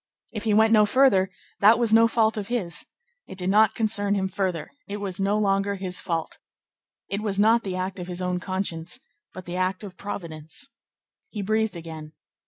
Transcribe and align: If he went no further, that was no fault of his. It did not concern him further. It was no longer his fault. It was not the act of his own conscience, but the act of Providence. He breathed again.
If 0.31 0.45
he 0.45 0.53
went 0.55 0.73
no 0.73 0.87
further, 0.87 1.29
that 1.59 1.77
was 1.77 1.93
no 1.93 2.07
fault 2.07 2.35
of 2.35 2.47
his. 2.47 2.87
It 3.27 3.37
did 3.37 3.51
not 3.51 3.75
concern 3.75 4.15
him 4.15 4.29
further. 4.29 4.71
It 4.87 4.97
was 4.97 5.19
no 5.19 5.37
longer 5.37 5.75
his 5.75 6.01
fault. 6.01 6.39
It 7.07 7.21
was 7.21 7.37
not 7.37 7.61
the 7.61 7.75
act 7.75 7.99
of 7.99 8.07
his 8.07 8.19
own 8.19 8.39
conscience, 8.39 8.99
but 9.31 9.45
the 9.45 9.57
act 9.57 9.83
of 9.83 9.97
Providence. 9.97 10.69
He 11.29 11.43
breathed 11.43 11.75
again. 11.75 12.13